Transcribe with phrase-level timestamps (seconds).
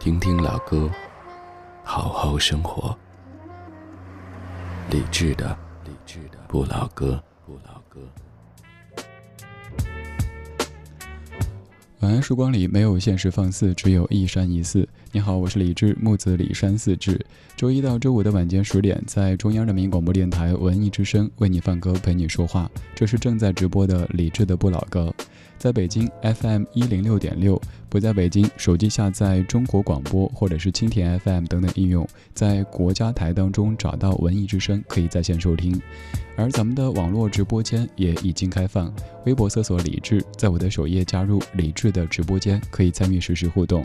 [0.00, 0.88] 听听老歌。
[1.82, 2.96] 好好生活，
[4.92, 8.00] 理智的，理智的不老歌，不老歌。
[11.98, 14.88] 晚安，时光里没有现实放肆，只有一山一寺。
[15.10, 17.20] 你好，我是李志，木子李山寺志。
[17.56, 22.70] 周一到周五的晚间十点，在中央人民广播电台文艺之声为你放歌，陪你说话。
[22.94, 25.12] 这是正在直播的李志的不老歌。
[25.58, 35.80] 在北京 FM 一零六点六，不在北京，手机下载中国广播或者是蜻蜓 FM 等等应用，在国家台当中找到文艺之声，可以在线收听。
[36.36, 38.94] 而咱们的网络直播间也已经开放，
[39.26, 43.82] 微博搜索李志，在我的首页加入李志的直播间，可以参与实时互动。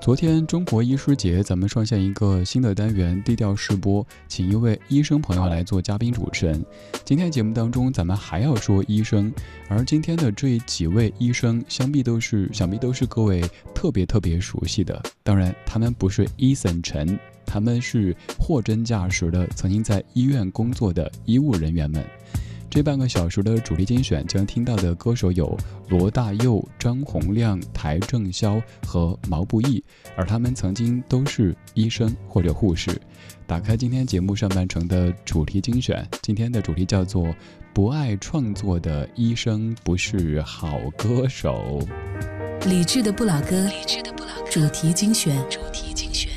[0.00, 6.64] 昨天中国医师节，咱们上线一个新的单元，低调试播，请一位医生朋友来做嘉宾主持人。
[7.04, 9.30] 今天节目当中，咱们还要说医生，
[9.68, 13.42] 而今天的这几位医生，想必都是想必都是各位
[13.74, 15.02] 特别特别熟悉的。
[15.24, 22.02] 当然，他们不是伊森陈，他们是货真价实的曾经在医院工作的医务人员们。
[22.70, 25.56] 这半个小时的主题精选将听到的歌手有
[25.88, 29.82] 罗大佑、张洪亮、邰正宵和毛不易，
[30.16, 32.90] 而他们曾经都是医生或者护士。
[33.46, 37.34] 打开今天节目上半程的主题精选，今天的主题叫做
[37.72, 41.80] “不爱创作的医生不是好歌手”。
[42.68, 46.27] 理智的不老歌，理智的不老歌，主题精选，主题精选。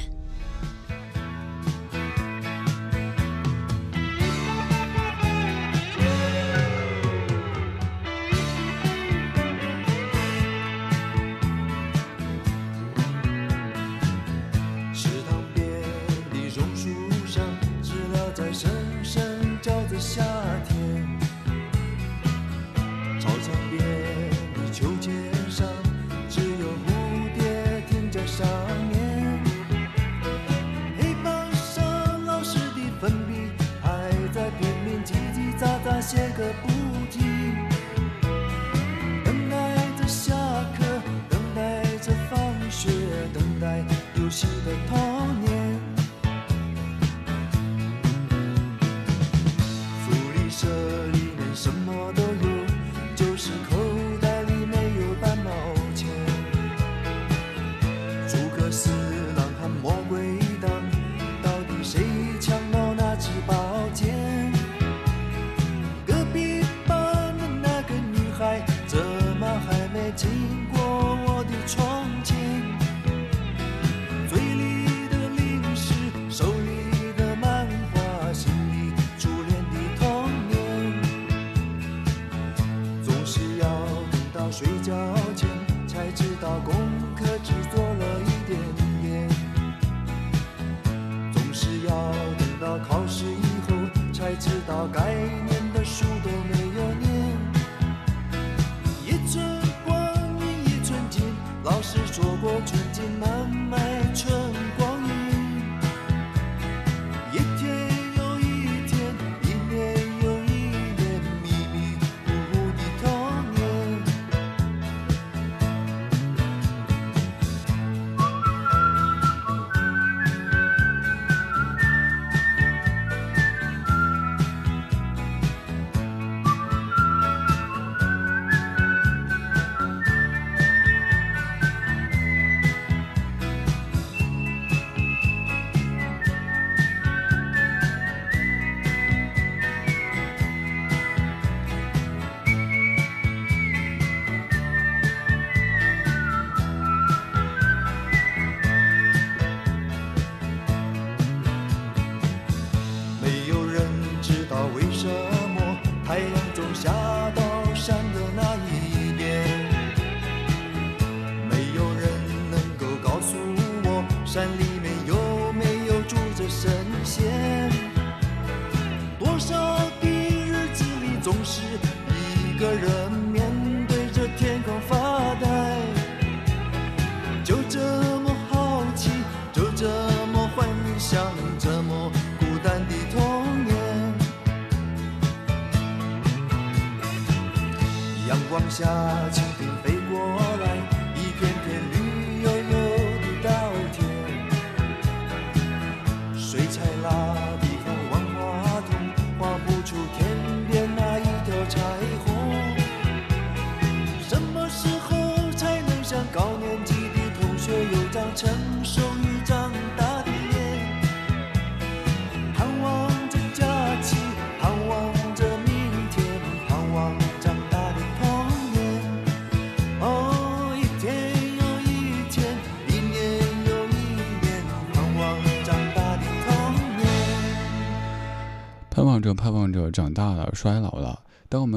[188.71, 188.85] 下，
[189.33, 189.41] 蜻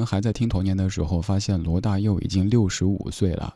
[0.05, 3.55] 还在听童年的时候，发现罗大佑已经六十五岁了。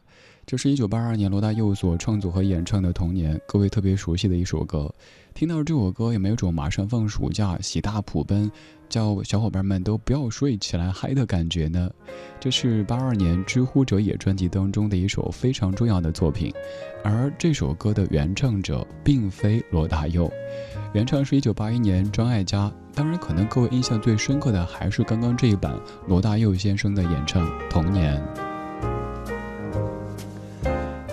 [0.49, 4.91] 这是一九八二年罗大佑所创作和演唱的《童年》，各位特别熟悉的一首歌。
[5.35, 8.51] 听到这首歌，有没有种马上放暑假、喜大普奔，
[8.89, 11.87] 叫小伙伴们都不要睡，起来嗨的感觉呢？
[12.39, 16.51] 这是八二年《知乎者也》专辑当中的一首非常重要的作品，
[17.03, 20.27] 而这首歌的原唱者并非罗大佑，
[20.95, 22.73] 原唱是一九八一年张艾嘉。
[22.95, 28.19] 当然，可能各位印象最深刻的还是刚刚这一版罗大佑先生的演唱《童年》。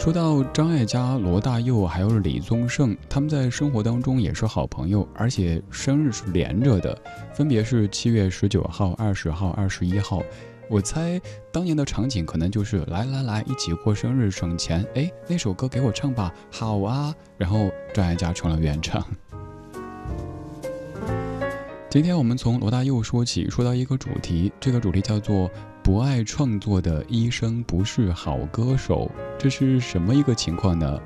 [0.06, 6.96] 说到张艾嘉、罗大佑还有李宗盛，他们在生活当中也是好朋友，而且生日是连着的，
[7.34, 10.22] 分别是七月十九号、二十号、二十一号。
[10.70, 11.20] 我猜
[11.52, 14.86] 当年的场景可能就是来来来，一起过生日省钱。
[14.94, 17.12] 哎，那首歌给我唱吧，好啊。
[17.36, 19.04] 然后张艾嘉成了原唱。
[21.90, 25.50] 今天我们从罗大佑说起，说到一个主题，这个主题叫做
[25.86, 29.08] “不爱创作的医生不是好歌手”。
[29.38, 31.00] 这是什么一个情况呢？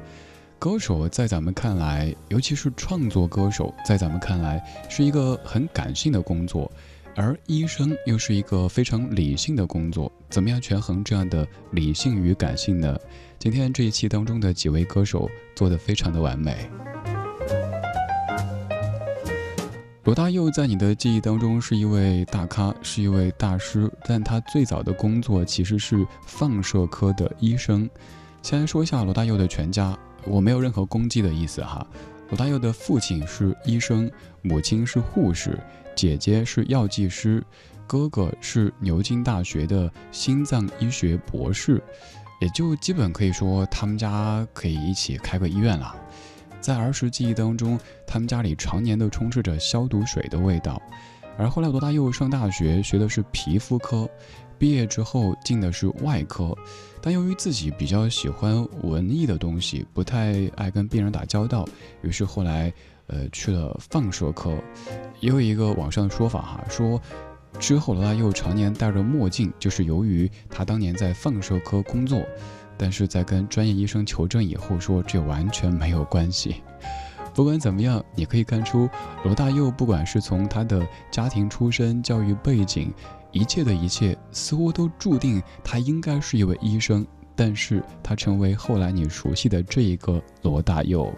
[0.58, 6.72] 歌手在咱们看来，尤其是创作歌手，在咱们看来是一个很感性的工作，
[7.14, 10.10] 而医生又是一个非常理性的工作。
[10.30, 12.98] 怎么样权衡这样的理性与感性呢？
[13.38, 16.56] 今天这一期当中的几位歌手做得非常的完美。
[20.04, 27.88] 罗大佑在你的记忆当中是一位大咖，是一位大师，但他最早的工作其实是放射科的医生。
[28.40, 31.86] 先说一下罗大佑的全家，我没有任何攻击的意思哈。
[32.30, 34.10] 罗大佑的父亲是医生，
[34.40, 35.58] 母亲是护士，
[35.94, 37.44] 姐姐是药剂师，
[37.86, 41.82] 哥哥是牛津大学的心脏医学博士，
[42.40, 45.94] 也就基本可以说他们家可以一起开个医院了。
[46.60, 50.80] 在儿时记忆当中，他们家里常年都充斥着消毒水的味道。
[51.38, 54.08] 而后来罗大佑上大学学的是皮肤科，
[54.58, 56.54] 毕业之后进的是外科，
[57.00, 61.66] 但由于自己比较喜欢文艺的东西，不太爱跟病人打交道，
[62.02, 62.70] 于是后来
[63.06, 64.54] 呃去了放射科。
[65.20, 67.00] 也有一个网上的说法哈，说
[67.58, 72.22] 之后罗大佑常年戴着墨镜，就是由于他当年在放射科工作。
[72.82, 76.62] 但是在跟专业医生求证以后，说这完全没有关系。
[77.34, 78.88] 不管怎么样，你可以看出
[79.22, 82.90] 罗大佑，不管是从他的家庭出身、教育背景，
[83.32, 87.06] 一切的一切，似乎都注定他应该是一位医生。
[87.36, 91.12] 但是他成为后来你熟悉的这一个罗大佑。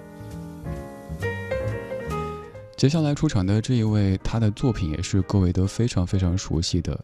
[2.77, 6.99] 接下来出场的这一位，他的作品也是各位都非常非常熟悉的。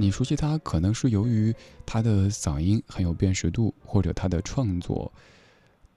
[0.00, 1.52] 你熟悉他，可能是由于
[1.84, 5.12] 他的嗓音很有辨识度，或者他的创作，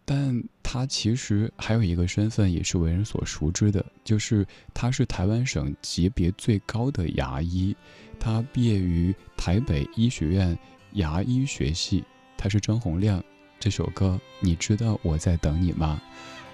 [0.04, 4.44] 但他其实还有一个身份也是为人所熟知的，就是
[4.74, 7.76] 他是台湾省级别最高的牙医，
[8.20, 10.58] 他毕业于台北医学院
[10.94, 12.04] 牙医学系，
[12.36, 13.24] 他是张洪亮。
[13.60, 16.02] 这首歌你知道我在等你吗？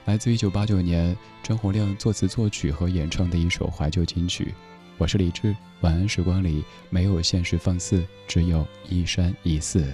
[0.04, 4.54] 来自一九八九年张洪亮作词作曲和演唱的一首怀旧金曲。
[5.00, 9.94] 我是李志，晚安时光里没有现实放肆，只有一山一寺。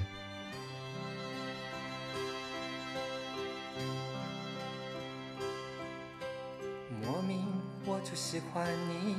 [7.01, 7.45] 莫名
[7.85, 9.17] 我就喜欢你，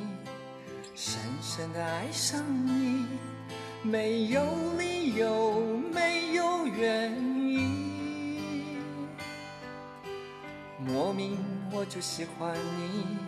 [0.95, 3.05] 深深的爱上你，
[3.83, 4.43] 没有
[4.79, 8.79] 理由，没有原因。
[10.79, 11.37] 莫名
[11.71, 13.24] 我就喜欢你。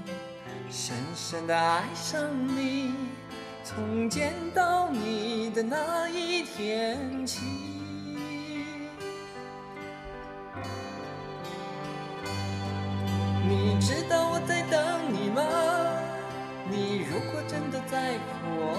[0.68, 2.20] 深深的爱上
[2.56, 2.92] 你，
[3.62, 7.40] 从见到你的那一天起。
[13.48, 14.82] 你知道我在等
[15.12, 15.42] 你吗？
[16.68, 18.76] 你如果真的在乎我，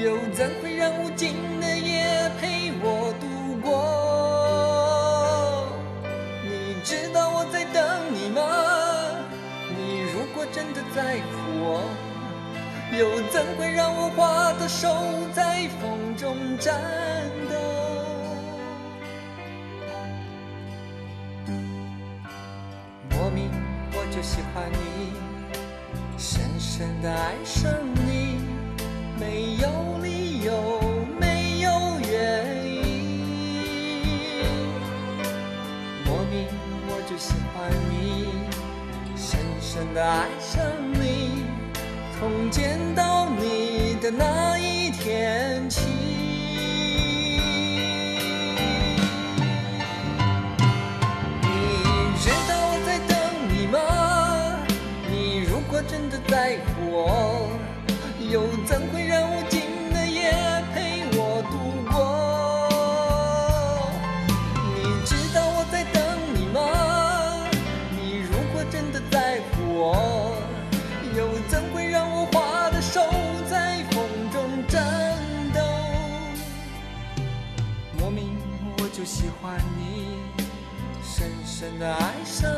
[0.00, 1.66] 又怎会让无尽的
[12.98, 14.88] 又怎会让我花的手
[15.32, 16.74] 在风中颤
[56.50, 57.48] 真的在乎我，
[58.28, 59.60] 又怎会让无尽
[59.92, 60.32] 的夜
[60.74, 61.54] 陪我度
[61.88, 61.94] 过？
[64.74, 66.02] 你知道我在等
[66.34, 66.58] 你吗？
[67.92, 70.34] 你如果真的在乎我，
[71.16, 73.00] 又怎会让我花的手
[73.48, 75.16] 在风中颤
[75.54, 75.60] 抖？
[77.96, 78.36] 莫名
[78.78, 80.18] 我就喜欢你。
[81.04, 82.50] 深深的爱上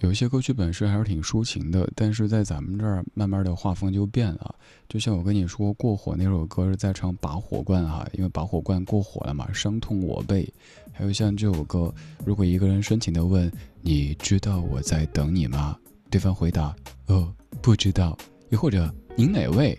[0.00, 4.54] 有一些歌曲本身还是挺抒情的，但是在咱们这儿慢慢的画风就变了。
[4.88, 10.48] 就像我跟你说，过火那首歌是在唱拔火罐哈，因为拔火罐过火了嘛，伤痛我背。
[10.92, 11.92] 还有像这首歌，
[12.24, 13.50] 如果一个人深情的问
[13.82, 15.76] 你知道我在等你吗？
[16.10, 16.74] 对方回答
[17.06, 18.16] 呃不知道，
[18.50, 19.76] 又或者您哪位？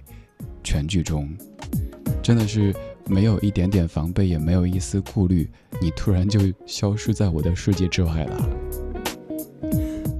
[0.63, 1.29] 全剧终，
[2.21, 2.75] 真的是
[3.07, 5.49] 没有一点点防备，也没有一丝顾虑，
[5.81, 8.88] 你突然就消失在我的世界之外了。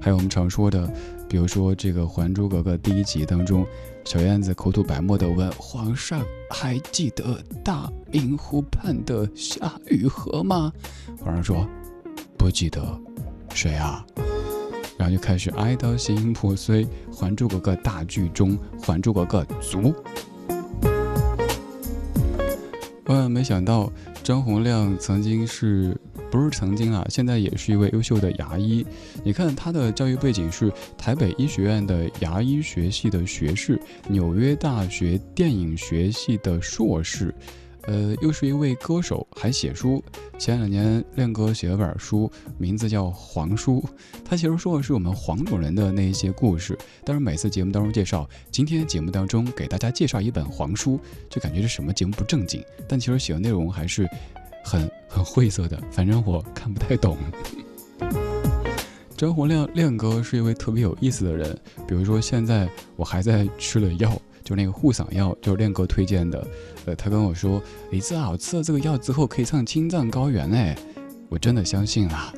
[0.10, 0.92] 还有我们常说的，
[1.30, 3.64] 比如说这个《还珠格格》第一集当中，
[4.04, 10.74] 小燕子口吐白沫的问皇上：“还记得大明湖畔的夏雨荷吗？”
[11.24, 11.64] 皇上说
[12.40, 12.82] ：“不记得。”
[13.54, 14.04] 谁啊？
[14.98, 19.94] 然后就开始哀到心破碎，《还珠格格》大剧终，《还珠格格》足。
[23.06, 23.92] 万万没想到，
[24.24, 25.96] 张洪亮曾经是
[26.32, 27.06] 不是曾经啊？
[27.10, 28.86] 现在也是一位优秀的牙医。
[29.24, 37.34] 你看他的教育背景是台北医学院的牙医学系的学士，纽约大学电影学系的硕士，
[37.84, 40.04] 呃，又是一位歌手，还写书。
[40.38, 43.82] 前两年亮哥写了本书，名字叫《黄书》，
[44.24, 46.78] 他其实说的是我们黄种人的那一些故事。
[47.04, 52.64] 但是每次节目当中介绍，今天节目当中给大家介绍一本黄书，就感觉这什么节目不正经。
[52.88, 54.08] 但其实写的内容还是
[54.70, 57.18] 很很晦涩的，反正我看不太懂。
[59.18, 61.58] 张洪亮亮哥是一位特别有意思的人，
[61.88, 66.46] 比如说现在我还在吃了药，就那个护嗓药，就是亮哥推荐的。
[66.86, 67.60] 呃，他跟我说，
[67.90, 70.78] 李子啊，我吃了这个药之后可以唱青藏高原哎，
[71.30, 72.32] 我真的相信了。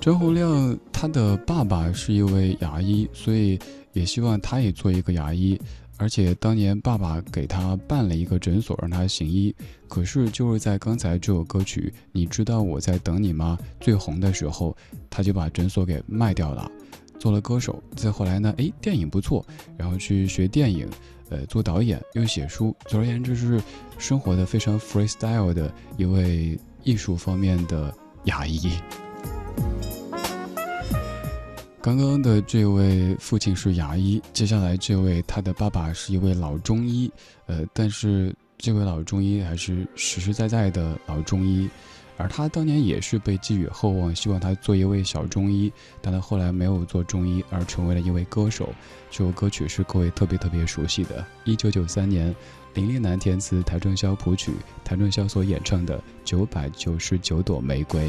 [0.00, 3.56] 张洪亮他的爸爸是一位牙医，所以
[3.92, 5.58] 也希望他也做一个牙医。
[5.96, 9.54] 而且当年爸爸给他办了一个诊所，让他行医。
[9.88, 14.76] 可是就是在刚才这首歌曲《你知道我在等你吗》最红的时候，
[15.08, 16.70] 他就把诊所给卖掉了，
[17.18, 17.82] 做了歌手。
[17.94, 19.46] 再后来呢，诶，电影不错，
[19.76, 20.88] 然后去学电影，
[21.28, 22.74] 呃，做导演又写书。
[22.86, 23.62] 总而言之，是
[23.96, 28.72] 生活的非常 freestyle 的一位艺术方面的牙医。
[31.84, 37.12] 刚刚的这位父亲是牙医，接下来这位他的爸爸是一位老中医，
[37.44, 41.68] 呃，但是这位老中医还是实实在在的老中医，
[42.16, 48.70] 而他当年也是被寄予厚望，希望他做一位小中医，但他后来没有做中医，而成为了一位歌手。
[49.10, 52.34] 这首歌曲是各位特别特别熟悉的，一九九三年，
[52.72, 58.08] 林立南填词，谭正宵谱曲，谭正宵所演唱的《九百九十九朵玫瑰》。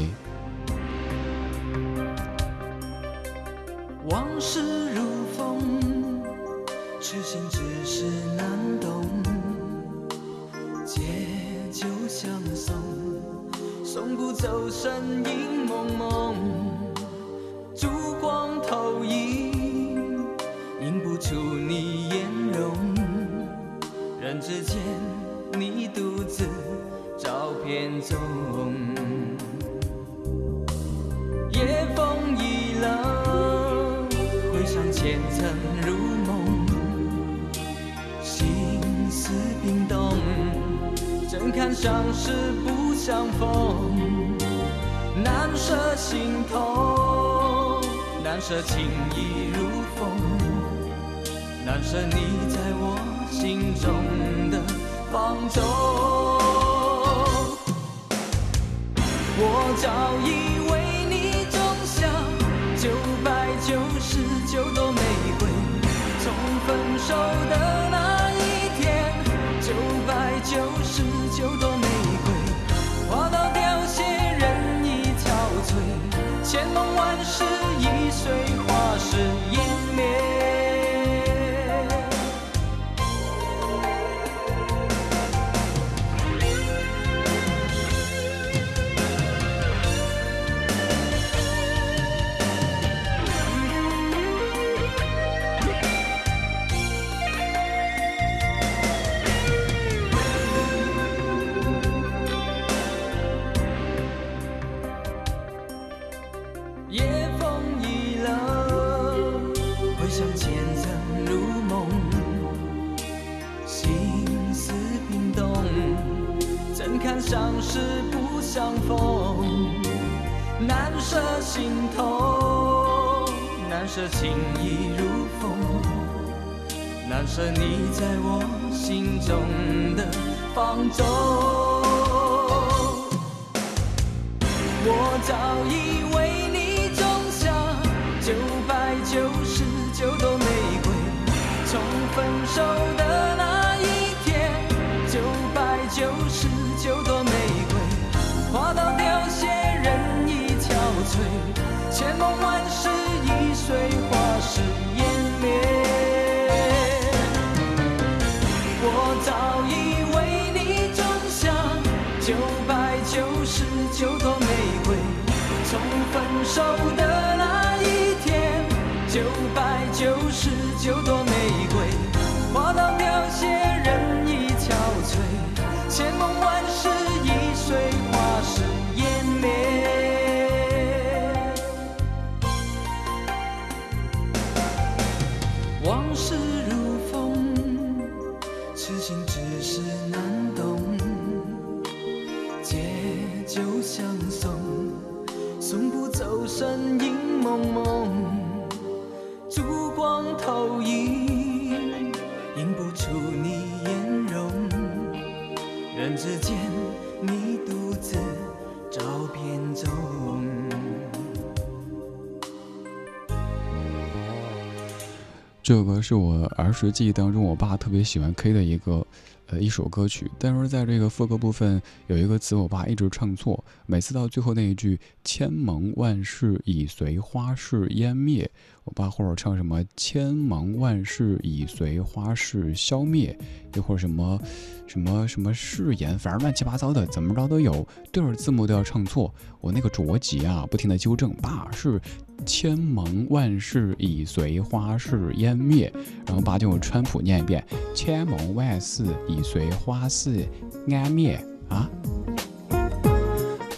[216.06, 219.04] 是我儿时记忆当中，我爸特别喜欢 K 的一个，
[219.48, 220.30] 呃，一首歌曲。
[220.38, 223.64] 但是在这个副歌部分有一个词，我爸一直唱错。
[223.86, 228.48] 每次到最后那一句“千盟万世已随花事湮灭”，
[228.84, 233.36] 我爸或者唱什么“千盟万世已随花事消灭”，
[233.74, 234.40] 又或者什么
[234.86, 239.34] 什么什么誓言，反正乱七八糟的，怎么着都有，对着字幕都要唱错。
[239.60, 242.00] 我那个着急啊，不停的纠正，爸是。
[242.46, 245.92] 千盟万世已随花事湮灭，
[246.24, 250.46] 然后把这首川普念一遍：千盟万世已随花事
[250.86, 251.90] 湮灭啊！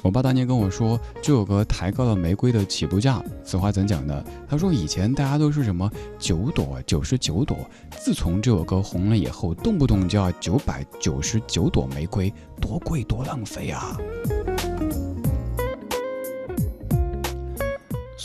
[0.03, 3.23] 我爸当年跟我说，这首歌抬高了玫瑰的起步价。
[3.43, 4.23] 此话怎讲呢？
[4.49, 7.59] 他说以前大家都是什么九朵、九十九朵，
[7.99, 13.99] 自从这首歌红了以后，动不动就要九百九十九朵玫瑰，多贵多浪费啊！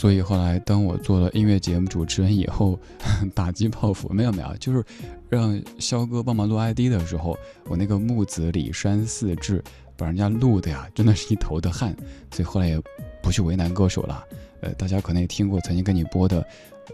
[0.04, 2.78] 所以后来当我做了音乐节目主持人以后，
[3.34, 4.84] 打击报复没有没有，就是
[5.30, 7.34] 让肖哥帮忙录 ID 的时候，
[7.70, 9.64] 我那个木子李山四志
[9.96, 11.96] 把人家录的呀，真的是一头的汗，
[12.30, 12.78] 所以后来也
[13.22, 14.22] 不去为难歌手了。
[14.60, 16.46] 呃，大家可能也听过曾经跟你播的，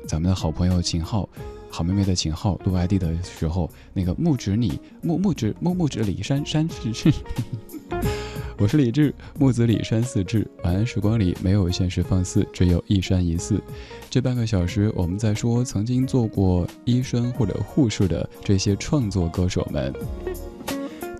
[0.07, 1.29] 咱们的好朋友秦昊。
[1.71, 7.13] 好妹妹的秦昊录 ID 的时候，那个木指你木木指木木指李山山是，
[8.59, 10.47] 我是李志木子李山四志。
[10.65, 13.63] 晚安时光里没有现实放肆，只有一山一寺。
[14.11, 19.95] 这半个小时，我们在说曾经做过医生或者护士的这些创作歌手们。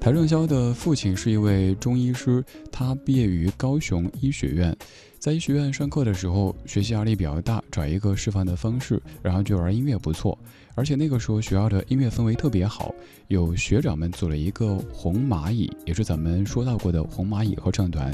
[0.01, 4.77] 谭正宵的父亲是一位中医师，他毕业于高雄医学院。
[5.21, 10.37] 在医学院上课的时候，学习压力比较大，找一个释放的方式，然后就玩音乐不错。
[10.75, 12.95] 而且那个时候学校的音乐氛围特别好，
[13.29, 18.11] 有学长们组了一个红蚂蚁，也是咱们说到过的红蚂蚁合唱团。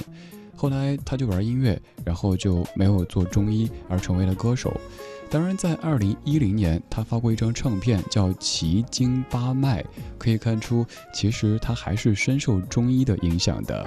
[0.56, 4.74] 后来他就玩音乐，然后就没有做中医，而成为了歌手。
[5.30, 9.80] 当然，在二零一零年，他发过一张唱片叫《奇经八脉》，
[10.18, 13.86] 可以看出，其实他还是深受中医的影响的。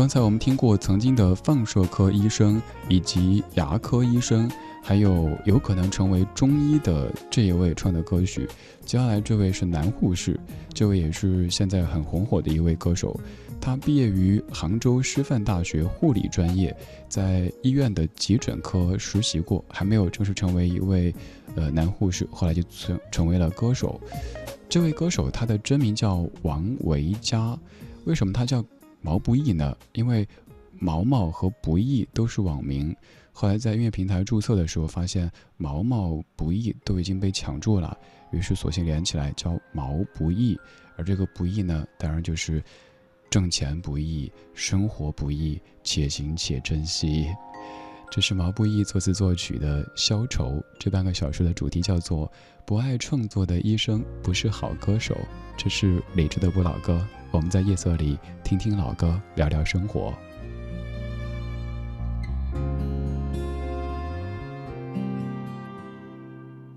[0.00, 4.50] 刚才我们听过曾经的放射科医生以及牙科医生，
[4.82, 8.48] 还有有可能成为中医的这一位唱的歌曲。
[8.86, 10.40] 接下来这位是男护士，
[10.72, 13.14] 这位也是现在很红火的一位歌手。
[13.60, 16.74] 他毕业于杭州师范大学护理专业，
[17.06, 21.14] 在医院的急诊科实习过，还没有正式成为一位
[21.56, 24.00] 呃男护士，后来就成成为了歌手。
[24.66, 27.54] 这位歌手他的真名叫王维佳，
[28.06, 28.64] 为什么他叫？
[29.00, 29.76] 毛不易呢？
[29.92, 30.28] 因为
[30.78, 32.94] 毛毛和不易都是网名，
[33.32, 37.96] 后来在音乐平台注册的时候，发现毛毛不易都已经被抢注了，
[38.30, 40.58] 于是索性连起来叫毛不易。
[40.96, 42.62] 而这个不易呢，当然就是
[43.30, 47.28] 挣钱不易，生活不易，且行且珍惜。
[48.10, 52.30] 这是毛不易作词作曲的《消愁》，这半个小时的主题叫做
[52.66, 55.16] “不爱创作的医生不是好歌手”。
[55.56, 57.06] 这是理智的不老歌。
[57.30, 60.12] 我们在夜色里听听老歌，聊聊生活。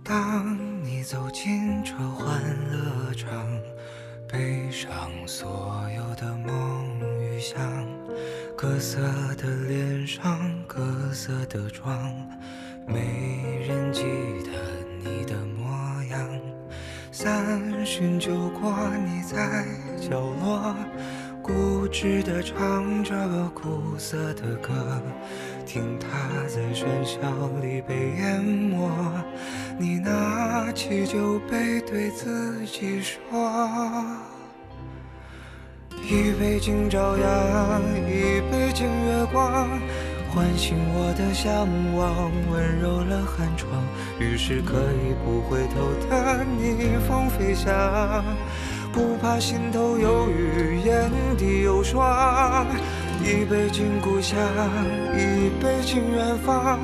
[0.03, 3.47] 当你走进这欢乐场，
[4.31, 7.59] 背上所有的梦与想，
[8.55, 9.01] 各色
[9.35, 12.13] 的脸上，各色的妆，
[12.87, 14.03] 没人记
[14.43, 14.51] 得
[15.03, 16.52] 你的模样。
[17.15, 18.73] 三巡酒过，
[19.06, 19.63] 你在。
[20.02, 20.76] 角落，
[21.43, 23.15] 固执地唱着
[23.54, 24.73] 苦涩的歌，
[25.63, 26.08] 听它
[26.47, 27.19] 在喧嚣
[27.62, 28.89] 里被淹没。
[29.78, 33.19] 你拿起酒杯，对自己说：
[36.02, 39.69] 一杯敬朝阳，一杯敬月光，
[40.34, 43.69] 唤醒我的向往，温柔了寒窗。
[44.19, 47.72] 于是可以不回头的逆风飞翔。
[48.91, 52.65] 不怕心头有雨，眼底有霜。
[53.24, 54.39] 一杯敬故乡，
[55.13, 56.80] 一杯敬远方。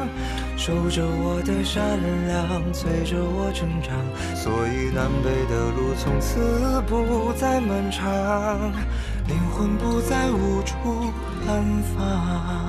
[0.55, 1.81] 守着我的善
[2.27, 3.95] 良，催着我成长。
[4.35, 8.71] 所以南北的路从此不再漫长，
[9.27, 11.11] 灵魂不再无处
[11.47, 11.63] 安
[11.97, 12.68] 放。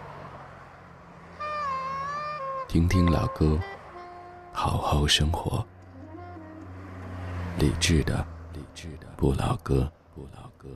[2.71, 3.59] 听听老歌，
[4.53, 5.61] 好好生活。
[7.59, 10.69] 理智的，理智的不老歌，不老歌。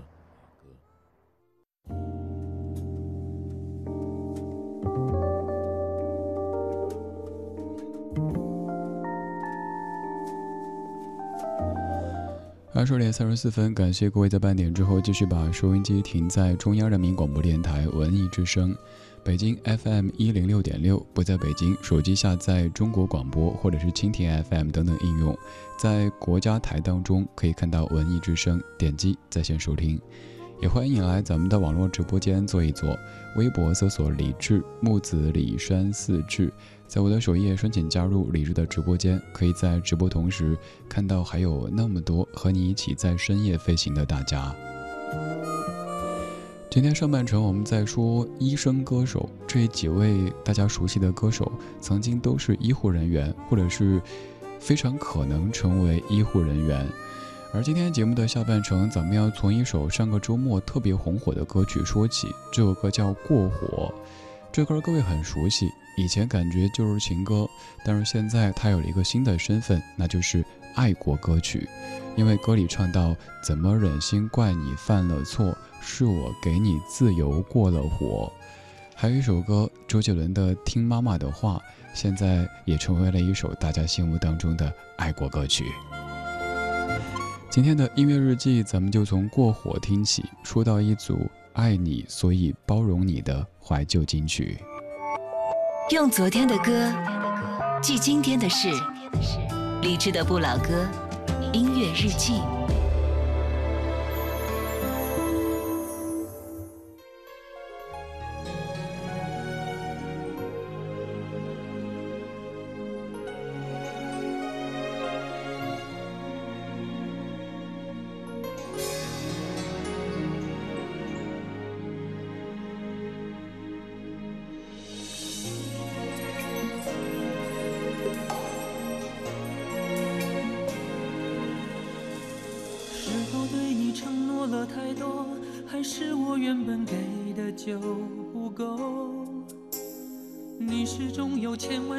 [12.74, 18.76] 二十二点三十四分，感谢各位在半点之后继续把收音机停在中央人民广播电台文艺之声。
[19.26, 25.36] 北京 FM 一零六点六，不在北京，手机下载中国广播或者是蜻蜓 FM 等等应用，
[25.80, 30.00] 在国家台当中可以看到文艺之声，点击在线收听。
[30.62, 32.96] 也欢迎你来咱们的网络直播间坐一坐。
[33.36, 36.54] 微博搜索李志木子李山四志，
[36.88, 40.56] 在我的首页申请加入李志的直播间，可以在直播同时
[40.88, 44.56] 看到还有那么多和你一起在深夜飞行的大家。
[46.76, 54.02] 今天上半程我们在说医生歌手，这几位大家熟悉的歌手，曾经都是医护人员，或者是
[54.60, 56.86] 非常可能成为医护人员。
[57.54, 62.28] 而今天节目的下半程，咱们要从一首上个周末特别红火的歌曲说起。
[62.52, 63.94] 这首歌叫《过火》，
[64.52, 67.48] 这歌各位很熟悉，以前感觉就是情歌，
[67.86, 70.44] 但是现在它有了一个新的身份，那就是
[70.76, 71.66] 爱国歌曲。
[72.16, 78.32] 因为歌里唱到：“怎么忍心怪你犯了错，是我给你自由过了火。”
[78.96, 81.56] 还有一首歌，周杰伦的《听妈妈的话》，
[81.94, 85.66] 现在也成为了一首大家心目当中的爱国歌曲。
[87.50, 94.58] 今天的音乐日记，咱们就从过火听起，说到一组爱你所以包容你的怀旧金曲。
[95.92, 96.92] 用昨天的歌
[97.82, 98.70] 记今天的事，
[99.82, 100.88] 理智的不老歌，
[101.56, 102.65] 音乐日记。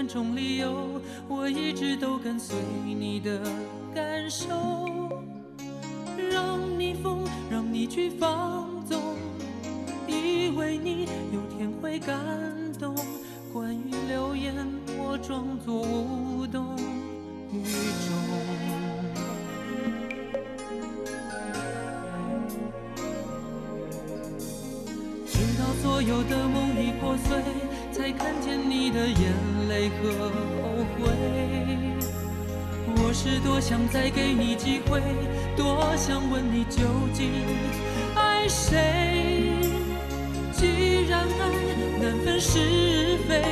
[0.07, 3.40] 种理由我一直都跟随你的
[3.95, 4.87] 感受。
[6.31, 9.01] 让你疯让你去放纵
[10.07, 12.16] 以为你有天会感
[12.79, 12.95] 动
[13.53, 14.55] 关于流言
[14.99, 16.77] 我装作无动。
[17.53, 18.16] 于衷
[25.27, 27.56] 直到所有的梦已破碎
[28.19, 29.33] 看见你的眼
[29.69, 30.31] 泪和
[30.63, 31.01] 后悔
[32.97, 35.01] 我是多想再给你机会
[35.57, 37.31] 多想问你究竟
[38.15, 39.57] 爱谁？
[40.53, 41.45] 既然爱
[42.01, 43.43] 难分是非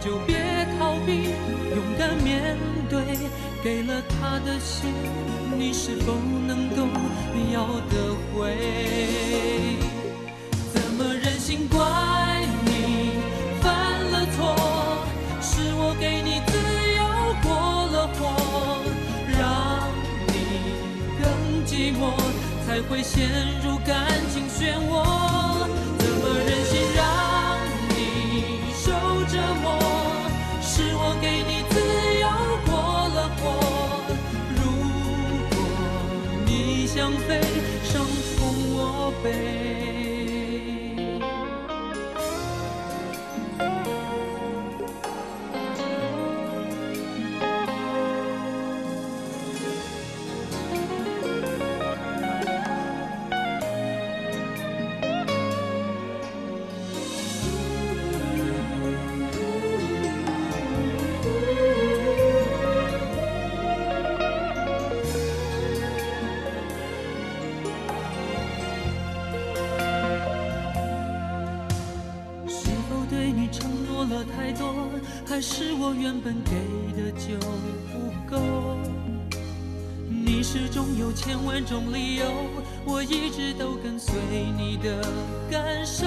[0.00, 0.36] 就别
[0.78, 1.30] 逃避
[1.74, 2.56] 勇敢面
[2.88, 3.02] 对
[3.64, 4.94] 给了他的心
[5.58, 6.14] 你是否
[6.46, 6.86] 能够
[7.52, 8.54] 要得回
[10.72, 12.45] 怎么忍心怪
[22.76, 23.26] 才会陷
[23.62, 25.45] 入感情漩涡，
[75.88, 76.50] 我原本给
[77.00, 77.38] 的就
[77.92, 78.36] 不够，
[80.10, 82.24] 你始终有千万种理由，
[82.84, 84.12] 我一直都跟随
[84.58, 85.00] 你的
[85.48, 86.04] 感受，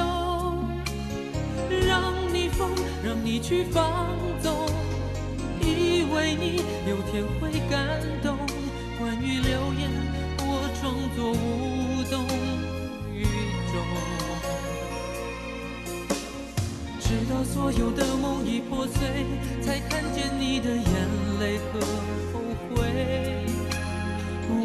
[1.88, 2.70] 让你疯，
[3.02, 4.06] 让你去放
[4.44, 4.54] 纵，
[5.62, 6.58] 以为你
[6.90, 8.36] 有天会感动。
[9.00, 9.90] 关于流言，
[10.40, 11.59] 我装作无
[17.40, 19.26] 直到所有的梦已破碎，
[19.62, 20.86] 才看见你的眼
[21.40, 21.80] 泪和
[22.34, 23.46] 后悔。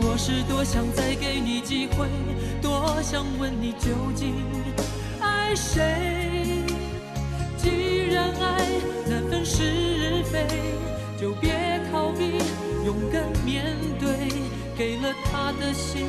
[0.03, 2.09] 我是多想再给你机会，
[2.61, 4.35] 多想问你究竟
[5.21, 6.65] 爱谁。
[7.57, 8.67] 既然爱
[9.09, 10.47] 难分是非，
[11.21, 12.39] 就别逃避，
[12.85, 14.09] 勇敢面对。
[14.77, 16.05] 给了他的心，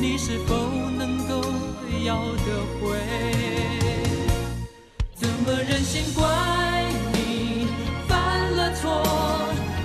[0.00, 0.54] 你是否
[0.96, 1.42] 能够
[2.04, 4.05] 要得回？
[5.46, 6.26] 怎么忍心怪
[7.12, 7.68] 你
[8.08, 8.18] 犯
[8.56, 9.00] 了错？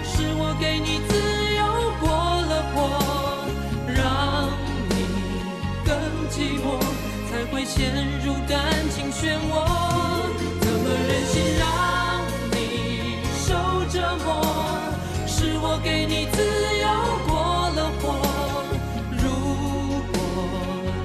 [0.04, 1.14] 是我给你自
[1.54, 1.62] 由
[2.02, 2.10] 过
[2.50, 2.90] 了火。
[3.86, 4.50] 让
[4.90, 5.06] 你
[5.86, 5.94] 更
[6.32, 6.82] 寂寞，
[7.30, 7.94] 才会陷
[8.26, 8.58] 入感
[8.90, 9.54] 情漩涡。
[10.62, 11.62] 怎么忍心让
[12.50, 13.54] 你受
[13.86, 14.42] 折磨？
[15.28, 16.42] 是我给你自
[16.82, 16.90] 由
[17.28, 18.04] 过了火。
[19.12, 19.30] 如
[20.12, 20.18] 果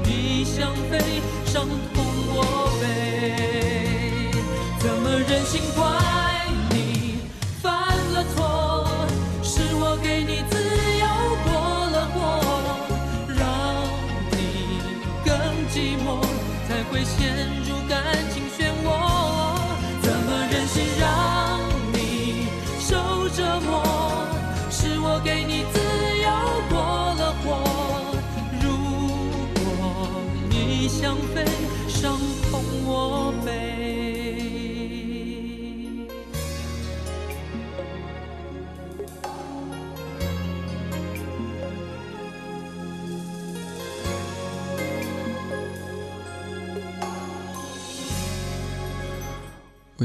[0.03, 2.01] 你想飞，伤痛
[5.29, 5.85] 忍心怪
[6.71, 7.19] 你
[7.61, 7.73] 犯
[8.13, 8.87] 了错？
[9.43, 10.57] 是我给你自
[11.01, 11.05] 由
[11.45, 11.51] 过
[11.91, 12.17] 了火，
[13.35, 13.43] 让
[14.31, 14.79] 你
[15.25, 15.35] 更
[15.69, 16.23] 寂寞，
[16.69, 17.35] 才会陷
[17.67, 18.01] 入感
[18.33, 18.89] 情漩涡。
[20.01, 21.59] 怎么忍心让
[21.93, 22.47] 你
[22.79, 23.83] 受折磨？
[24.71, 25.81] 是我给你自
[26.23, 26.31] 由
[26.71, 26.79] 过
[27.19, 27.45] 了火。
[28.63, 28.65] 如
[29.65, 30.09] 果
[30.49, 31.45] 你想飞，
[31.89, 32.17] 伤
[32.49, 34.06] 痛我背。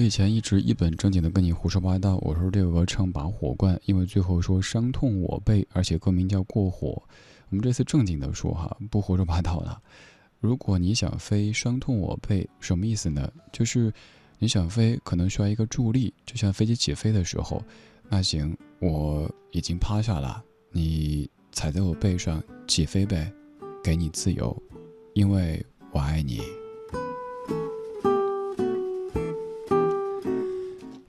[0.01, 6.99] 我以前一直一本正经的跟你胡说八道，我说这个歌唱拔火罐，因为最后说伤痛我背，而且歌名叫过火。
[7.49, 9.79] 我们这次正经的说哈，不胡说八道了。
[10.39, 13.31] 如果你想飞，伤痛我背，什么意思呢？
[13.53, 13.93] 就是
[14.39, 17.63] 你想飞，可能需要一个助力，就像飞机起飞的时候。
[18.09, 23.31] 那行，我已经趴下了，你踩在我背上起飞呗，
[23.83, 24.59] 给你自由，
[25.13, 26.41] 因为我爱你。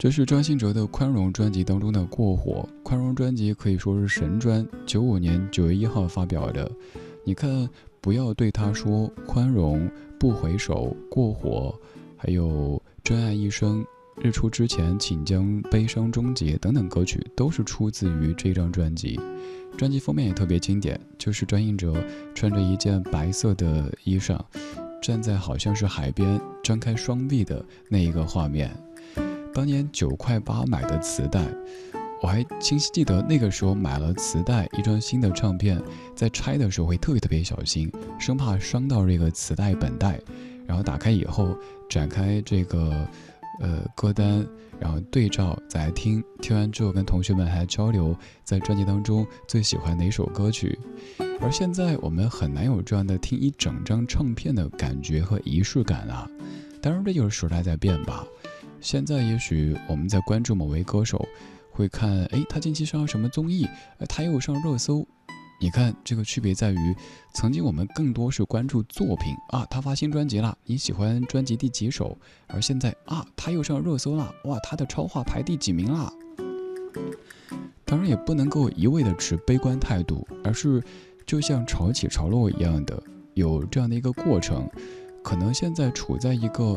[0.02, 2.68] 这是张信哲的《宽容》专辑当中的《过火》。
[2.82, 6.68] 《宽容》专辑可以说是神专，九五年九月一号发表的。
[7.22, 9.88] 你看，不要对他说宽容，
[10.18, 11.72] 不回首，过火，
[12.16, 13.86] 还有真爱一生，
[14.20, 19.20] 日出之前，请将悲伤终结等等歌曲，都是出自于这张专辑。
[19.78, 21.94] 专辑封面也特别经典，就是张信哲
[22.34, 24.36] 穿着一件白色的衣裳，
[25.00, 28.68] 站在好像是海边，张开双臂的那一个画面。
[29.54, 31.46] 当年九块八买的磁带，
[32.22, 35.80] 我还清晰记得那个时候买了磁带，一张新的唱片，
[36.14, 40.18] 在拆的时候会特别特别小心，生怕伤到这个磁带本带。
[40.66, 41.54] 然后打开以后，
[41.88, 43.06] 展开这个
[43.60, 44.46] 呃歌单，
[44.80, 50.78] 然后对照再来听，听完之后跟同学们还交流，在专辑当中最喜欢哪首歌曲。
[51.40, 56.26] 而现在我们很难有这样的听一整张唱片的感觉和仪式感啊。
[56.80, 58.24] 当然，这就是时代在变吧。
[58.82, 61.24] 现在也许我们在关注某位歌手，
[61.70, 63.64] 会看，哎，他近期上了什么综艺，
[63.98, 65.06] 哎，他又上热搜。
[65.60, 66.96] 你看，这个区别在于，
[67.32, 72.18] 曾经我们更多是关注作品啊，他发新专辑了，你喜欢专辑第几首？
[72.48, 76.12] 而现在啊，他又上热搜了，哇，他的超话排第几名啦？
[77.84, 80.82] 当然也不能够一味的持悲观态度，而是
[81.24, 83.00] 就像潮起潮落一样的，
[83.34, 84.68] 有这样的一个过程。
[85.22, 86.76] 可能现在处在一个。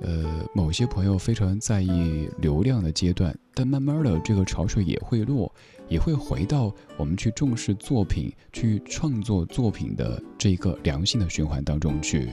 [0.00, 5.52] 呃，某些朋友非常在意流量的阶段，但慢慢的这个潮水也会落，
[5.88, 12.28] 也会回到我们去重视作品、去创作作品的这个良性的循环当中去。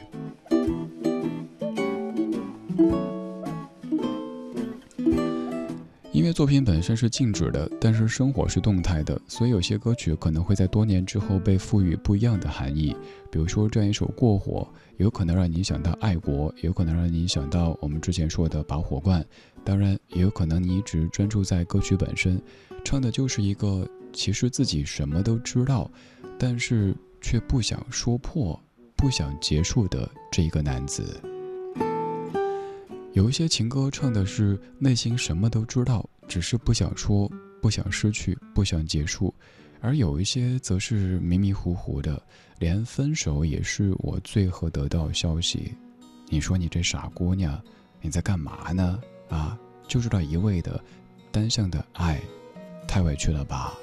[6.31, 12.95] 作品本身是静止的，但是生活是动态的，所以有些歌曲可能会在多年之后被赋予不一样的含义。
[13.31, 14.67] 比如说这样一首《过火》，
[14.97, 19.25] 有可能让你想到爱国，有可能让你想到我们之前说的拔火罐，
[19.63, 22.41] 当然也有可能你一直专注在歌曲本身，
[22.83, 25.89] 唱的就是一个其实自己什么都知道，
[26.37, 28.59] 但是却不想说破、
[28.95, 31.19] 不想结束的这一个男子。
[33.13, 37.29] 有一些情歌唱的是内心什么都知道，只是不想说，
[37.61, 39.33] 不想失去，不想结束；
[39.81, 42.21] 而有一些则是迷迷糊糊的，
[42.57, 45.73] 连分手也是我最后得到消息。
[46.29, 47.61] 你说你这傻姑娘，
[47.99, 49.01] 你在干嘛呢？
[49.27, 50.81] 啊，就知道一味的
[51.33, 52.21] 单向的爱，
[52.87, 53.77] 太委屈了吧？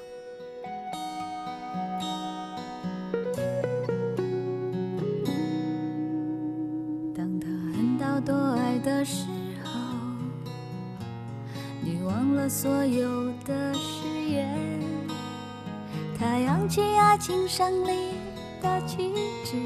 [17.18, 18.14] 情胜利
[18.62, 19.12] 的旗
[19.44, 19.56] 帜。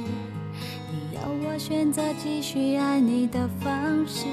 [0.91, 4.27] 你要我选择继续爱你的方式。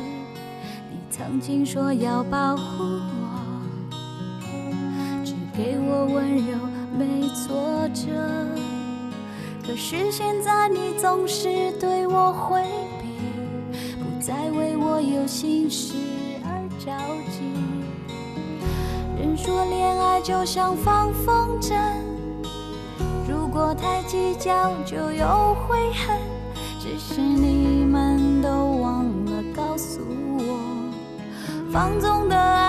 [0.89, 4.01] 你曾经说要保护我，
[5.26, 6.57] 只给我温柔
[6.97, 8.09] 没挫折。
[9.65, 12.63] 可是现在你总是对我回
[12.99, 13.07] 避，
[13.99, 15.93] 不再为我有心事
[16.43, 16.91] 而着
[17.32, 17.43] 急。
[19.20, 21.76] 人说恋爱就像放风筝，
[23.70, 26.17] 我太计较就有悔恨
[26.80, 28.49] 只是你们都
[28.82, 29.99] 忘了告诉
[30.39, 30.91] 我
[31.72, 32.68] 放纵的爱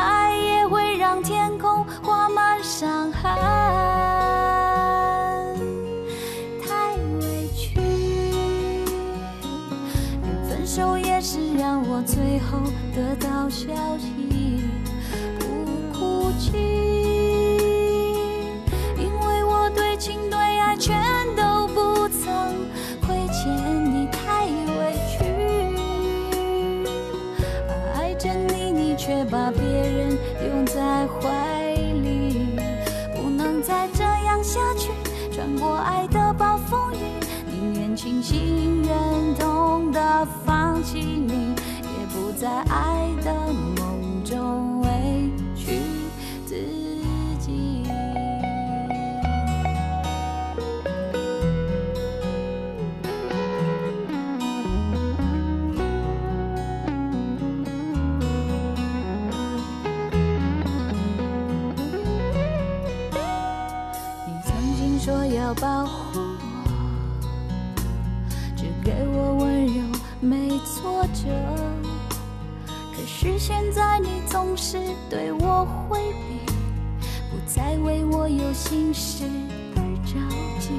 [74.50, 74.78] 总是
[75.08, 76.44] 对我回避，
[77.30, 79.22] 不再为我有心事
[79.76, 80.18] 而着
[80.58, 80.72] 急。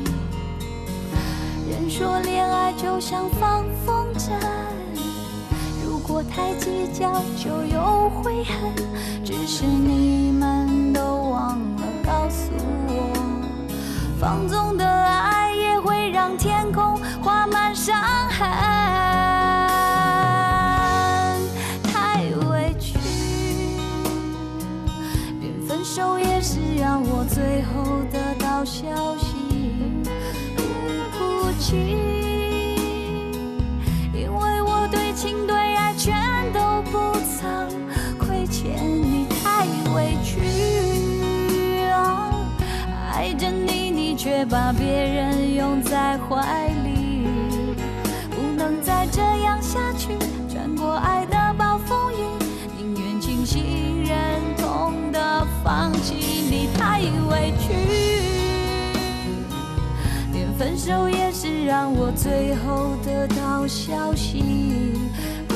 [1.72, 4.34] 人说恋爱就像放风筝，
[5.86, 8.76] 如果太计较就有悔恨。
[9.24, 12.52] 只是你们都忘了告诉
[12.90, 13.14] 我，
[14.20, 17.61] 放纵的爱也会让天空画满
[25.94, 29.36] 手也是让我最后得到消息，
[30.56, 30.64] 不
[31.18, 31.76] 哭泣，
[34.14, 36.16] 因为我对情对爱全
[36.54, 37.68] 都不曾
[38.18, 41.90] 亏欠你，太委屈。
[41.92, 42.32] 啊
[43.12, 47.28] 爱着你，你却把别人拥在怀里，
[48.30, 50.18] 不能再这样下去。
[50.48, 51.26] 穿过爱
[55.64, 57.74] 放弃你，太委屈。
[60.34, 64.44] 连分手也是让我最后得到消息，
[65.48, 65.56] 不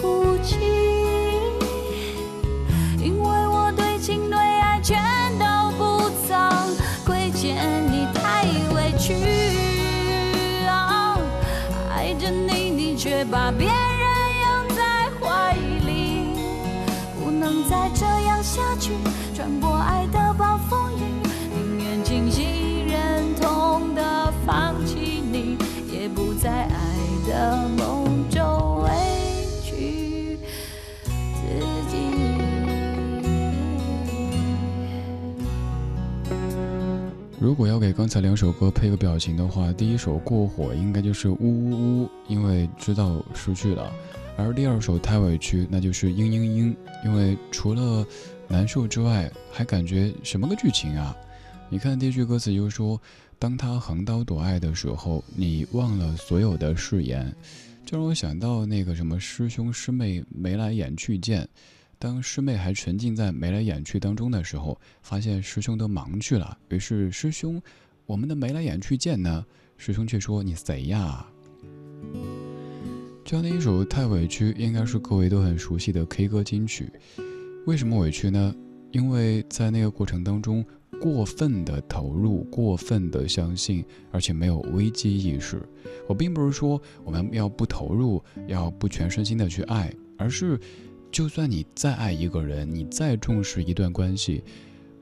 [0.00, 0.56] 哭泣，
[2.98, 4.98] 因为我对情对爱全
[5.38, 5.44] 都
[5.76, 7.56] 不曾亏欠
[7.90, 8.44] 你，太
[8.74, 9.14] 委屈。
[10.66, 11.18] 啊
[11.90, 13.74] 爱着你，你却把别人
[14.42, 15.54] 拥在怀
[15.86, 16.34] 里，
[17.22, 18.92] 不能再这样下去。
[19.44, 21.02] 穿过爱的暴风雨，
[21.54, 25.58] 宁愿清醒忍痛的放弃你，
[25.92, 28.88] 也不在爱的梦中委
[29.62, 30.38] 屈
[31.34, 31.42] 自
[31.90, 31.98] 己。
[37.38, 43.92] 如果要给刚才两首歌配个表情的话，第一首过火应该就是呜呜呜，因为知道失去了；
[44.38, 46.74] 而第二首太委屈，那就是嘤嘤嘤，
[47.04, 48.06] 因为除了
[48.48, 51.16] 难受之外，还感觉什么个剧情啊？
[51.68, 53.00] 你看第一句歌词就说
[53.38, 57.34] ：“当他横刀夺爱的时候，你忘了所有的誓言。”
[57.84, 61.48] 这让我想到那个什么师兄师妹眉来眼去见。
[61.98, 67.60] 当师妹还沉浸在眉来眼去当中的时候，发现师兄都忙去了，于是师兄，
[68.06, 69.44] 我们的眉来眼去见呢？
[69.76, 71.26] 师兄却说：“你谁呀？”
[73.24, 76.92] 这样的一首《太委屈》，应该是各位都很熟悉的 K 歌金曲。
[77.66, 78.54] 为什么委屈呢？
[78.92, 80.64] 因为在那个过程当中，
[81.00, 85.60] 过分的投入，过分的相信，而且没有危机意识。
[86.06, 90.58] 我并不是说我们要不投入，要不全身心的去爱，而是。
[91.10, 94.42] 就算你再爱一个人，你再重视一段关系，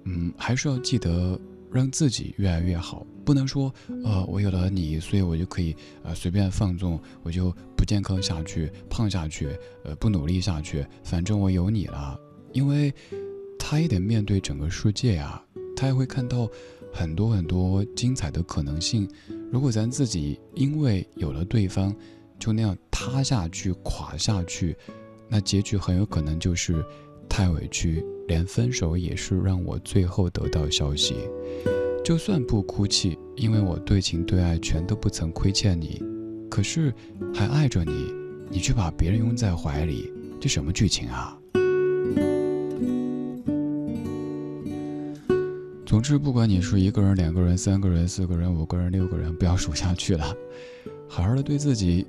[0.04, 1.40] 嗯，还是要记得
[1.70, 3.06] 让自己越来越好。
[3.24, 3.72] 不能说，
[4.04, 12.20] 呃，我有了你，所以我就可以呃随便放纵，我就不健康下去，胖下去，呃，不努力下去，反正我有你了。
[12.52, 12.92] 因为
[13.58, 15.44] 他也得面对整个世界啊，
[15.76, 16.48] 他也会看到
[16.92, 19.08] 很多很多精彩的可能性。
[19.50, 21.94] 如果咱自己因为有了对方，
[22.38, 24.76] 就那样塌下去、垮下去。
[25.28, 26.84] 那结局很有可能就是
[27.28, 31.14] 太委屈，连分手也是让我最后得到消息。
[32.04, 36.02] 就算不哭泣，因为我对情对爱全都不曾亏欠你，
[36.50, 36.92] 可是
[37.32, 38.12] 还爱着你，
[38.50, 41.38] 你却把别人拥在怀里，这什么剧情啊？
[45.92, 50.34] 总之，不管你是一个人、两个人、三个人、四个人、五个人、六个人，不要数下去了，
[51.06, 52.06] 好好的对自己，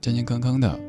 [0.00, 0.80] 健健康康的。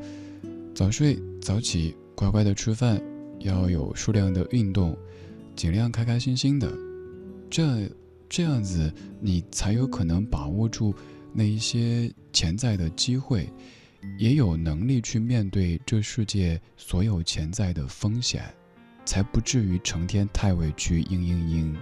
[0.74, 3.04] 早睡早起，乖乖的吃饭，
[3.40, 4.98] 要有数量的运动，
[5.54, 6.72] 尽量开开心心的，
[7.50, 7.92] 这
[8.30, 10.96] 这样子你才有可能把握住
[11.34, 13.50] 那一些潜在的机会，
[14.18, 18.42] 也有能力去面对这世界所有潜在的风险，
[19.04, 21.76] 才不至于成天太委屈，嘤嘤嘤。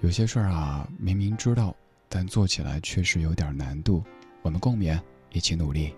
[0.00, 1.74] 有些事儿啊，明明知道，
[2.08, 4.02] 但做起来确实有点难度。
[4.42, 4.98] 我们共勉，
[5.32, 5.92] 一起努力。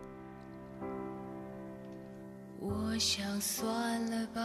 [2.58, 4.42] 我想算了吧，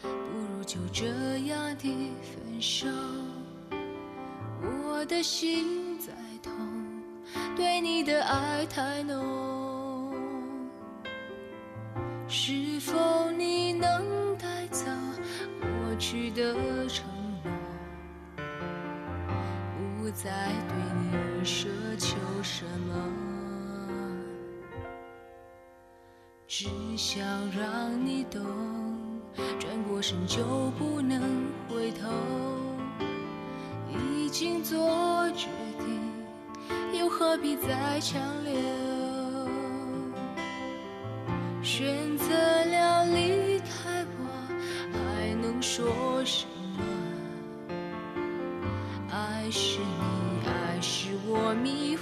[0.00, 1.06] 不如就这
[1.46, 2.86] 样的分手。
[4.86, 6.12] 我的心在
[6.42, 6.52] 痛，
[7.54, 10.14] 对你的爱太浓。
[12.26, 14.86] 是否你能带走
[15.60, 16.54] 过去的
[16.88, 17.04] 愁，
[20.04, 21.64] 不再对你奢
[21.96, 22.92] 求什么？
[26.46, 28.42] 只想让你懂，
[29.58, 32.10] 转过身就不能回头。
[33.88, 34.76] 已经做
[35.30, 35.48] 决
[35.78, 35.98] 定，
[37.00, 38.52] 又何必再强留？
[41.62, 42.26] 选择
[42.66, 44.28] 了离开我，
[44.92, 46.44] 还能说什
[46.76, 46.84] 么？
[49.44, 52.00] 爱是你，爱是我迷惑，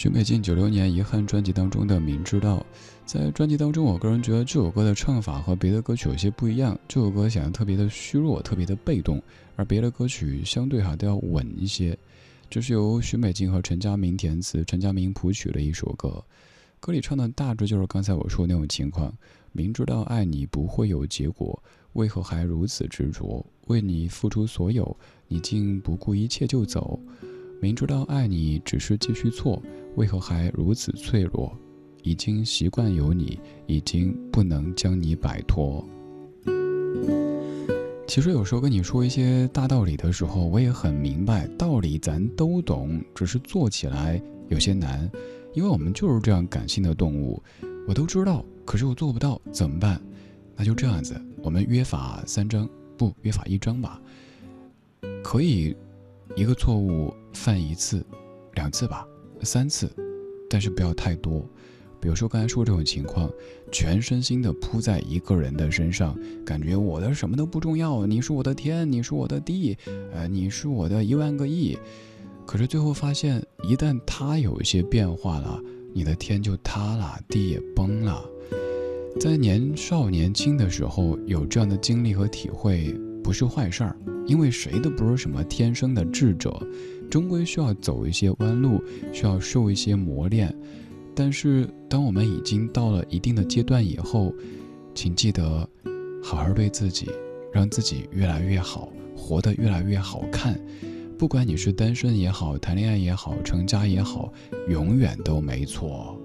[0.00, 2.56] 许美静九六年遗憾专辑当中的《明知道》，
[3.04, 6.74] 在专辑当中，我个人觉得这首歌的唱法和别的歌曲有些不一样。
[6.88, 9.22] 这首歌显得特别的虚弱，特别的被动，
[9.56, 11.98] 而别的歌曲相对哈都要稳一些。
[12.48, 16.24] 这是由许美静和陈佳明填词，陈佳明谱曲的一首歌。
[16.80, 19.14] 歌里唱的大致就是刚才我说的那种情况：
[19.52, 23.44] 明知道爱你不会有结果，为何还如此执着？
[23.66, 24.96] 为你付出所有，
[25.28, 26.98] 你竟不顾一切就走。
[27.60, 29.62] 明知道爱你只是继续错，
[29.96, 31.54] 为何还如此脆弱？
[32.02, 35.86] 已经习惯有你，已经不能将你摆脱。
[38.06, 45.10] 其实有时候跟你说一些大道理的时候，我也很明白，道理咱都懂，只是做起来有些难，
[45.52, 47.42] 因为我们就是这样感性的动物。
[47.86, 50.00] 我都知道，可是我做不到，怎么办？
[50.56, 54.00] 那就这样子，我们约法三章，不约法一章吧。
[55.22, 55.76] 可以
[56.36, 58.04] 一个错误犯一次、
[58.54, 59.06] 两次吧，
[59.42, 59.90] 三次，
[60.48, 61.44] 但是不要太多。
[62.00, 63.30] 比如说刚才说这种情况，
[63.70, 66.16] 全身心的扑在一个人的身上，
[66.46, 69.76] 感觉我的什么都不重要，你是我的天，你是我的地，
[70.12, 71.76] 呃，你是我的一万个亿。
[72.46, 75.60] 可是最后发现，一旦他有一些变化了，
[75.92, 78.24] 你的天就塌了，地也崩了。
[79.20, 83.96] 在年少年轻的时候有这样的经历和体会，不是坏事儿，
[84.26, 86.60] 因为谁都不是什么天生的智者，
[87.10, 90.54] 终归需要走一些弯路，需要受一些磨练。
[91.14, 94.32] 但是，当我们已经到了一定的阶段以后，
[94.94, 95.68] 请记得
[96.22, 97.08] 好好对自己，
[97.52, 100.58] 让自己越来越好，活得越来越好看。
[101.18, 104.32] 不管你是单身也好，谈恋爱也好，成家也好，
[104.68, 106.19] 永远都没错。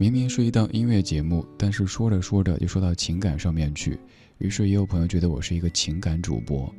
[0.00, 4.00] 明明是一档音乐节目，但是说着说着就说到情感上面去，
[4.38, 6.74] 于是也有朋友觉得我是一个情感主播。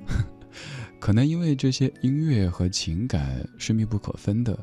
[0.99, 4.57] 可能因为这些音乐和情感是密不可分的，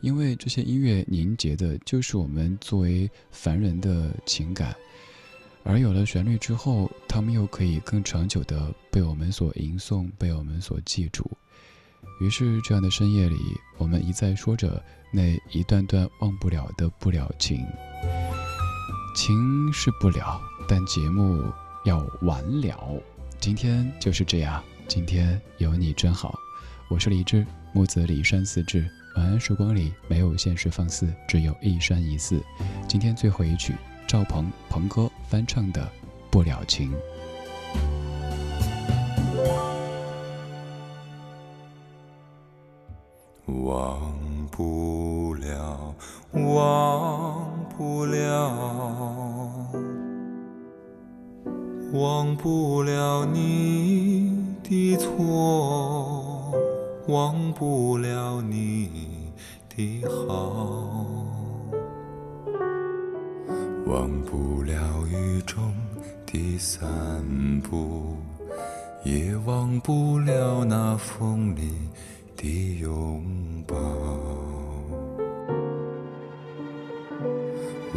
[0.00, 4.74] 因为这些音乐凝结的就是我们作为凡人的情感，
[5.62, 11.30] 而有了旋律之后，他们又可以更长久的被我们所吟诵，被我们所记住。
[12.20, 17.66] 于是，这样的深夜里，我们一再说着那一段段忘不了的不了情，
[19.16, 21.42] 情是不了，但节目
[21.86, 23.02] 要完了。
[23.40, 24.62] 今天就是这样。
[24.86, 26.34] 今天有你真好，
[26.90, 28.86] 我是李志，木子李山四志。
[29.16, 32.38] 晚安时光里没有现实放肆，只有一山一寺。
[32.86, 33.74] 今天最后一曲，
[34.06, 35.82] 赵鹏鹏哥翻唱的
[36.30, 36.92] 《不了情》。
[43.64, 44.12] 忘
[44.50, 45.94] 不了，
[46.32, 47.46] 忘
[47.76, 49.66] 不了，
[51.92, 54.40] 忘不了你。
[54.70, 56.54] 的错，
[57.08, 59.32] 忘不了你
[59.68, 61.26] 的好，
[63.84, 65.74] 忘不了雨中
[66.24, 66.88] 的散
[67.68, 68.14] 步，
[69.02, 71.72] 也忘不了那风里
[72.40, 73.22] 的拥
[73.66, 73.76] 抱，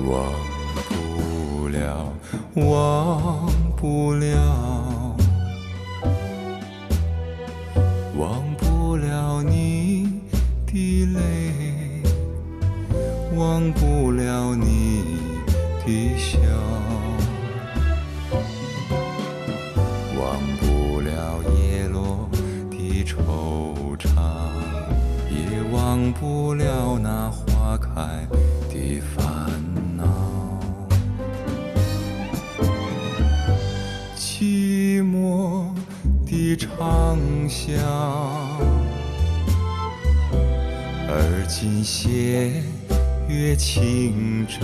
[0.06, 0.34] 忘
[0.90, 2.14] 不了，
[2.56, 4.73] 忘不了。
[43.66, 44.58] 清照，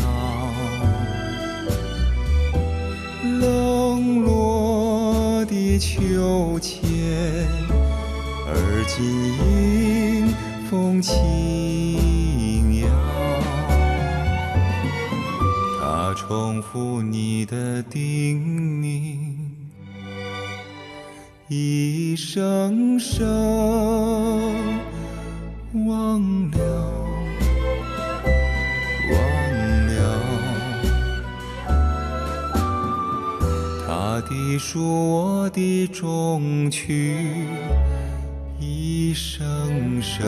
[3.39, 6.83] 冷落的秋千，
[8.45, 9.01] 而今
[9.39, 10.35] 迎
[10.69, 11.15] 风轻
[12.81, 12.87] 摇。
[15.79, 18.37] 它重复你的叮
[18.81, 19.17] 咛。
[21.47, 22.78] 一声
[34.59, 34.81] 数，
[35.11, 37.15] 我的衷曲，
[38.59, 40.27] 一声声